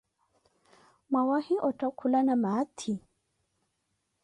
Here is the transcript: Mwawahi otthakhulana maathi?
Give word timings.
Mwawahi 1.11 1.55
otthakhulana 1.67 2.33
maathi? 2.43 2.93